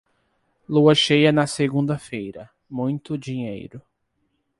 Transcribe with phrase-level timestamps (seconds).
[0.67, 3.79] Lua cheia na segunda-feira, muito dinheiro.